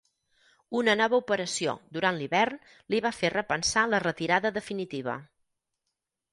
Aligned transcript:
Una 0.79 0.95
nova 1.01 1.19
operació 1.23 1.75
durant 1.99 2.17
l'hivern 2.21 2.59
li 2.95 3.03
van 3.09 3.17
fer 3.19 3.33
repensar 3.37 3.87
la 3.93 4.03
retirada 4.09 4.55
definitiva. 4.59 5.21